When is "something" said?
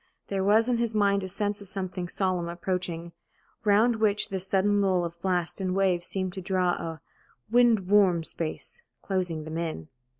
1.67-2.09